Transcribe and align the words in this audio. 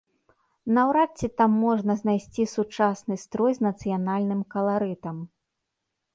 Наўрад 0.77 1.11
ці 1.19 1.27
там 1.41 1.51
можна 1.65 1.95
знайсці 2.01 2.47
сучасны 2.55 3.19
строй 3.25 3.51
з 3.59 3.67
нацыянальным 3.67 4.41
каларытам. 4.57 5.17